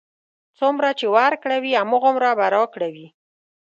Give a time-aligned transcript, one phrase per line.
[0.57, 3.07] څومره چې ورکړه وي، هماغومره به راکړه وي.